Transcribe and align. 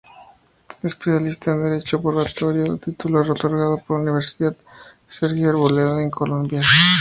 Especialista 0.81 1.51
en 1.51 1.61
Derecho 1.61 2.01
Probatorio, 2.01 2.75
título 2.77 3.21
otorgado 3.21 3.77
por 3.85 3.97
la 3.99 4.05
Universidad 4.05 4.57
Sergio 5.07 5.49
Arboleda 5.51 6.01
en 6.01 6.09
Colombia. 6.09 6.63